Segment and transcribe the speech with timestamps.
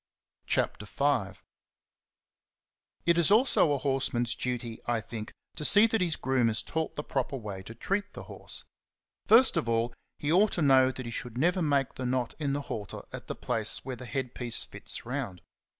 [0.47, 1.43] ^^ CHAPTER V.
[3.13, 6.63] TT is also a horseman's duty, I think, to * see that his groom is
[6.63, 8.63] taught the proper way to treat the horse.
[9.27, 12.53] First of all, he ought to know that he should never make the knot in
[12.53, 15.39] the halter at the place where the head piece fits round.